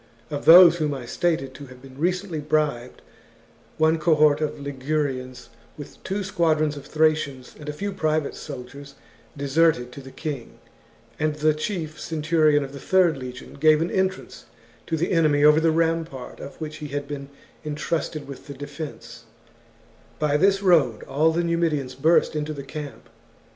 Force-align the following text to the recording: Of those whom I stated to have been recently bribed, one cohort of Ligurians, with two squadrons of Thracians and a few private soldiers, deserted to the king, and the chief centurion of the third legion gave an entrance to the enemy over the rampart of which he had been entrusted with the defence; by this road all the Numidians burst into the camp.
Of 0.31 0.45
those 0.45 0.77
whom 0.77 0.95
I 0.95 1.05
stated 1.05 1.53
to 1.53 1.67
have 1.67 1.79
been 1.79 1.95
recently 1.99 2.39
bribed, 2.39 3.03
one 3.77 3.99
cohort 3.99 4.41
of 4.41 4.59
Ligurians, 4.59 5.49
with 5.77 6.03
two 6.03 6.23
squadrons 6.23 6.75
of 6.75 6.87
Thracians 6.87 7.55
and 7.59 7.69
a 7.69 7.73
few 7.73 7.91
private 7.93 8.33
soldiers, 8.33 8.95
deserted 9.37 9.91
to 9.91 10.01
the 10.01 10.09
king, 10.09 10.57
and 11.19 11.35
the 11.35 11.53
chief 11.53 11.99
centurion 12.01 12.63
of 12.63 12.73
the 12.73 12.79
third 12.79 13.15
legion 13.15 13.53
gave 13.59 13.79
an 13.79 13.91
entrance 13.91 14.45
to 14.87 14.97
the 14.97 15.11
enemy 15.11 15.43
over 15.43 15.59
the 15.59 15.69
rampart 15.69 16.39
of 16.39 16.55
which 16.59 16.77
he 16.77 16.87
had 16.87 17.07
been 17.07 17.29
entrusted 17.63 18.27
with 18.27 18.47
the 18.47 18.55
defence; 18.55 19.25
by 20.17 20.35
this 20.35 20.63
road 20.63 21.03
all 21.03 21.31
the 21.31 21.43
Numidians 21.43 21.93
burst 21.93 22.35
into 22.35 22.53
the 22.53 22.63
camp. 22.63 23.07